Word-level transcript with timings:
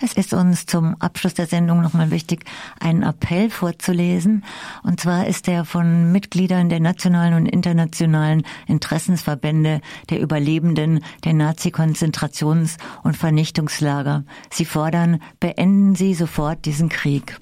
Es 0.00 0.12
ist 0.12 0.32
uns 0.32 0.64
zum 0.66 0.94
Abschluss 1.00 1.34
der 1.34 1.48
Sendung 1.48 1.82
nochmal 1.82 2.12
wichtig, 2.12 2.44
einen 2.78 3.02
Appell 3.02 3.50
vorzulesen. 3.50 4.44
Und 4.84 5.00
zwar 5.00 5.26
ist 5.26 5.48
der 5.48 5.64
von 5.64 6.12
Mitgliedern 6.12 6.68
der 6.68 6.78
nationalen 6.78 7.34
und 7.34 7.46
internationalen 7.46 8.44
Interessensverbände 8.68 9.80
der 10.08 10.20
Überlebenden 10.20 11.00
der 11.24 11.32
Nazi-Konzentrations- 11.32 12.76
und 13.02 13.16
Vernichtungslager. 13.16 14.22
Sie 14.50 14.64
fordern, 14.64 15.20
beenden 15.40 15.96
Sie 15.96 16.14
sofort 16.14 16.64
diesen 16.64 16.88
Krieg. 16.88 17.36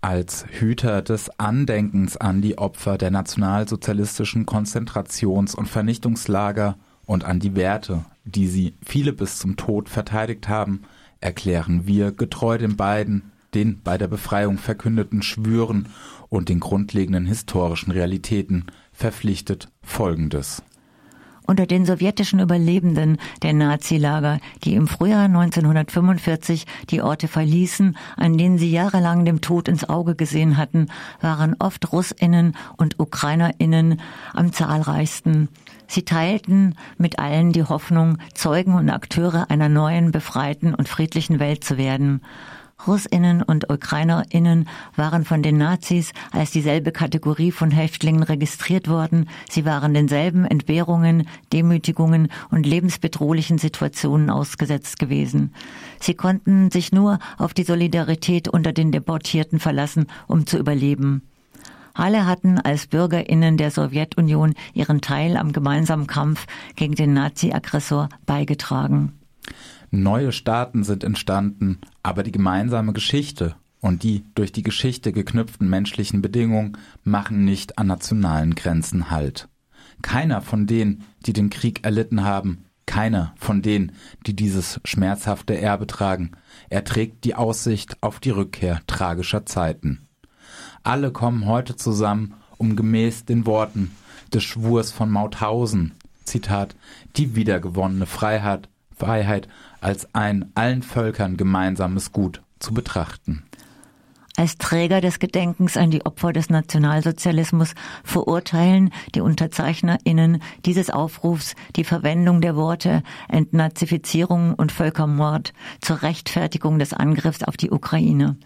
Als 0.00 0.46
Hüter 0.48 1.02
des 1.02 1.30
Andenkens 1.38 2.16
an 2.16 2.42
die 2.42 2.58
Opfer 2.58 2.98
der 2.98 3.12
nationalsozialistischen 3.12 4.46
Konzentrations- 4.46 5.54
und 5.54 5.68
Vernichtungslager 5.68 6.76
und 7.06 7.24
an 7.24 7.38
die 7.38 7.54
Werte, 7.54 8.04
die 8.24 8.48
sie 8.48 8.74
viele 8.84 9.12
bis 9.12 9.38
zum 9.38 9.56
Tod 9.56 9.88
verteidigt 9.88 10.48
haben, 10.48 10.82
erklären 11.20 11.86
wir 11.86 12.12
getreu 12.12 12.58
den 12.58 12.76
beiden, 12.76 13.32
den 13.54 13.82
bei 13.82 13.98
der 13.98 14.08
Befreiung 14.08 14.58
verkündeten 14.58 15.22
Schwüren 15.22 15.88
und 16.28 16.48
den 16.48 16.60
grundlegenden 16.60 17.26
historischen 17.26 17.90
Realitäten 17.90 18.66
verpflichtet 18.92 19.68
Folgendes. 19.82 20.62
Unter 21.50 21.64
den 21.64 21.86
sowjetischen 21.86 22.40
Überlebenden 22.40 23.16
der 23.42 23.54
Nazilager, 23.54 24.38
die 24.64 24.74
im 24.74 24.86
Frühjahr 24.86 25.24
1945 25.24 26.66
die 26.90 27.00
Orte 27.00 27.26
verließen, 27.26 27.96
an 28.18 28.36
denen 28.36 28.58
sie 28.58 28.70
jahrelang 28.70 29.24
dem 29.24 29.40
Tod 29.40 29.66
ins 29.66 29.88
Auge 29.88 30.14
gesehen 30.14 30.58
hatten, 30.58 30.88
waren 31.22 31.56
oft 31.58 31.90
Russinnen 31.90 32.54
und 32.76 33.00
Ukrainerinnen 33.00 33.98
am 34.34 34.52
zahlreichsten. 34.52 35.48
Sie 35.86 36.02
teilten 36.02 36.74
mit 36.98 37.18
allen 37.18 37.54
die 37.54 37.64
Hoffnung, 37.64 38.18
Zeugen 38.34 38.74
und 38.74 38.90
Akteure 38.90 39.50
einer 39.50 39.70
neuen, 39.70 40.12
befreiten 40.12 40.74
und 40.74 40.86
friedlichen 40.86 41.40
Welt 41.40 41.64
zu 41.64 41.78
werden. 41.78 42.20
Russinnen 42.86 43.42
und 43.42 43.70
Ukrainerinnen 43.70 44.68
waren 44.94 45.24
von 45.24 45.42
den 45.42 45.58
Nazis 45.58 46.12
als 46.30 46.52
dieselbe 46.52 46.92
Kategorie 46.92 47.50
von 47.50 47.70
Häftlingen 47.70 48.22
registriert 48.22 48.88
worden. 48.88 49.28
Sie 49.50 49.64
waren 49.64 49.94
denselben 49.94 50.44
Entbehrungen, 50.44 51.28
Demütigungen 51.52 52.28
und 52.50 52.64
lebensbedrohlichen 52.64 53.58
Situationen 53.58 54.30
ausgesetzt 54.30 54.98
gewesen. 54.98 55.52
Sie 56.00 56.14
konnten 56.14 56.70
sich 56.70 56.92
nur 56.92 57.18
auf 57.36 57.52
die 57.52 57.64
Solidarität 57.64 58.48
unter 58.48 58.72
den 58.72 58.92
Deportierten 58.92 59.58
verlassen, 59.58 60.06
um 60.28 60.46
zu 60.46 60.56
überleben. 60.56 61.22
Alle 61.94 62.26
hatten 62.26 62.60
als 62.60 62.86
Bürgerinnen 62.86 63.56
der 63.56 63.72
Sowjetunion 63.72 64.54
ihren 64.72 65.00
Teil 65.00 65.36
am 65.36 65.52
gemeinsamen 65.52 66.06
Kampf 66.06 66.46
gegen 66.76 66.94
den 66.94 67.12
Nazi-Aggressor 67.12 68.08
beigetragen. 68.24 69.17
Neue 69.90 70.32
Staaten 70.32 70.84
sind 70.84 71.02
entstanden, 71.02 71.78
aber 72.02 72.22
die 72.22 72.32
gemeinsame 72.32 72.92
Geschichte 72.92 73.56
und 73.80 74.02
die 74.02 74.24
durch 74.34 74.52
die 74.52 74.62
Geschichte 74.62 75.12
geknüpften 75.12 75.68
menschlichen 75.68 76.20
Bedingungen 76.20 76.76
machen 77.04 77.44
nicht 77.44 77.78
an 77.78 77.86
nationalen 77.86 78.54
Grenzen 78.54 79.10
Halt. 79.10 79.48
Keiner 80.02 80.42
von 80.42 80.66
denen, 80.66 81.04
die 81.26 81.32
den 81.32 81.50
Krieg 81.50 81.84
erlitten 81.84 82.22
haben, 82.22 82.64
keiner 82.86 83.34
von 83.38 83.62
denen, 83.62 83.92
die 84.26 84.34
dieses 84.34 84.80
schmerzhafte 84.84 85.58
Erbe 85.58 85.86
tragen, 85.86 86.32
erträgt 86.68 87.24
die 87.24 87.34
Aussicht 87.34 88.02
auf 88.02 88.20
die 88.20 88.30
Rückkehr 88.30 88.80
tragischer 88.86 89.46
Zeiten. 89.46 90.08
Alle 90.82 91.12
kommen 91.12 91.46
heute 91.46 91.76
zusammen, 91.76 92.34
um 92.56 92.76
gemäß 92.76 93.24
den 93.24 93.46
Worten 93.46 93.90
des 94.32 94.42
Schwurs 94.44 94.92
von 94.92 95.10
Mauthausen, 95.10 95.94
Zitat, 96.24 96.76
die 97.16 97.34
wiedergewonnene 97.34 98.06
Freiheit, 98.06 98.68
Freiheit 98.98 99.48
als 99.80 100.14
ein 100.14 100.50
allen 100.54 100.82
Völkern 100.82 101.36
gemeinsames 101.36 102.12
Gut 102.12 102.42
zu 102.58 102.74
betrachten. 102.74 103.44
Als 104.38 104.56
Träger 104.56 105.00
des 105.00 105.18
Gedenkens 105.18 105.76
an 105.76 105.90
die 105.90 106.06
Opfer 106.06 106.32
des 106.32 106.48
Nationalsozialismus 106.48 107.74
verurteilen 108.04 108.90
die 109.16 109.20
UnterzeichnerInnen 109.20 110.40
dieses 110.64 110.90
Aufrufs 110.90 111.56
die 111.74 111.82
Verwendung 111.82 112.40
der 112.40 112.54
Worte 112.54 113.02
Entnazifizierung 113.28 114.54
und 114.54 114.70
Völkermord 114.70 115.52
zur 115.80 116.02
Rechtfertigung 116.02 116.78
des 116.78 116.92
Angriffs 116.92 117.42
auf 117.42 117.56
die 117.56 117.72
Ukraine. 117.72 118.36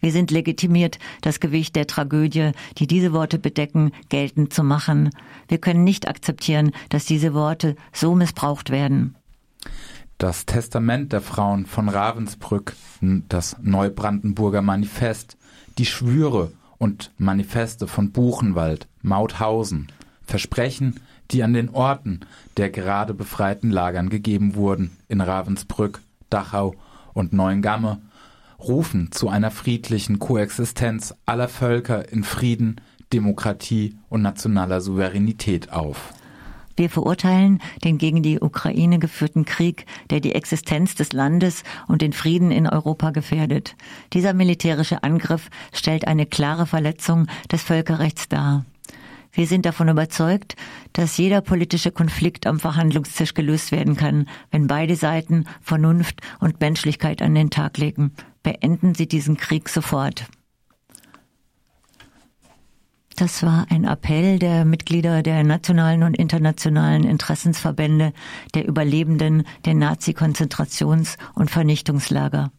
Wir 0.00 0.10
sind 0.10 0.32
legitimiert, 0.32 0.98
das 1.20 1.38
Gewicht 1.38 1.76
der 1.76 1.86
Tragödie, 1.86 2.50
die 2.78 2.88
diese 2.88 3.12
Worte 3.12 3.38
bedecken, 3.38 3.92
geltend 4.08 4.52
zu 4.52 4.64
machen. 4.64 5.10
Wir 5.46 5.58
können 5.58 5.84
nicht 5.84 6.08
akzeptieren, 6.08 6.72
dass 6.88 7.04
diese 7.04 7.34
Worte 7.34 7.76
so 7.92 8.16
missbraucht 8.16 8.70
werden. 8.70 9.14
Das 10.18 10.46
Testament 10.46 11.12
der 11.12 11.20
Frauen 11.20 11.66
von 11.66 11.90
Ravensbrück, 11.90 12.74
das 13.02 13.56
Neubrandenburger 13.60 14.62
Manifest, 14.62 15.36
die 15.76 15.84
Schwüre 15.84 16.52
und 16.78 17.12
Manifeste 17.18 17.86
von 17.86 18.12
Buchenwald, 18.12 18.88
Mauthausen, 19.02 19.88
Versprechen, 20.24 21.00
die 21.30 21.42
an 21.42 21.52
den 21.52 21.68
Orten 21.68 22.20
der 22.56 22.70
gerade 22.70 23.12
befreiten 23.12 23.70
Lagern 23.70 24.08
gegeben 24.08 24.54
wurden, 24.54 24.96
in 25.08 25.20
Ravensbrück, 25.20 26.00
Dachau 26.30 26.74
und 27.12 27.34
Neuengamme, 27.34 28.00
rufen 28.58 29.12
zu 29.12 29.28
einer 29.28 29.50
friedlichen 29.50 30.18
Koexistenz 30.18 31.14
aller 31.26 31.48
Völker 31.48 32.10
in 32.10 32.24
Frieden, 32.24 32.80
Demokratie 33.12 33.98
und 34.08 34.22
nationaler 34.22 34.80
Souveränität 34.80 35.72
auf. 35.72 36.14
Wir 36.76 36.90
verurteilen 36.90 37.60
den 37.84 37.96
gegen 37.96 38.22
die 38.22 38.38
Ukraine 38.38 38.98
geführten 38.98 39.46
Krieg, 39.46 39.86
der 40.10 40.20
die 40.20 40.34
Existenz 40.34 40.94
des 40.94 41.12
Landes 41.12 41.64
und 41.88 42.02
den 42.02 42.12
Frieden 42.12 42.50
in 42.50 42.68
Europa 42.68 43.10
gefährdet. 43.10 43.76
Dieser 44.12 44.34
militärische 44.34 45.02
Angriff 45.02 45.48
stellt 45.72 46.06
eine 46.06 46.26
klare 46.26 46.66
Verletzung 46.66 47.26
des 47.50 47.62
Völkerrechts 47.62 48.28
dar. 48.28 48.64
Wir 49.32 49.46
sind 49.46 49.66
davon 49.66 49.88
überzeugt, 49.88 50.56
dass 50.94 51.18
jeder 51.18 51.42
politische 51.42 51.90
Konflikt 51.90 52.46
am 52.46 52.58
Verhandlungstisch 52.58 53.34
gelöst 53.34 53.70
werden 53.70 53.96
kann, 53.96 54.28
wenn 54.50 54.66
beide 54.66 54.96
Seiten 54.96 55.44
Vernunft 55.60 56.20
und 56.40 56.60
Menschlichkeit 56.60 57.20
an 57.20 57.34
den 57.34 57.50
Tag 57.50 57.76
legen. 57.76 58.12
Beenden 58.42 58.94
Sie 58.94 59.06
diesen 59.06 59.36
Krieg 59.36 59.68
sofort. 59.68 60.26
Das 63.16 63.42
war 63.42 63.64
ein 63.70 63.84
Appell 63.84 64.38
der 64.38 64.66
Mitglieder 64.66 65.22
der 65.22 65.42
nationalen 65.42 66.02
und 66.02 66.18
internationalen 66.18 67.04
Interessensverbände 67.04 68.12
der 68.54 68.68
Überlebenden 68.68 69.44
der 69.64 69.72
Nazi-Konzentrations- 69.72 71.16
und 71.34 71.50
Vernichtungslager. 71.50 72.50